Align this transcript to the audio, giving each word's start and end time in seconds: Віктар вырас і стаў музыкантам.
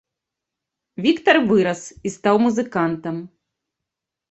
Віктар 1.07 1.37
вырас 1.51 1.83
і 1.97 2.09
стаў 2.17 2.35
музыкантам. 2.47 3.23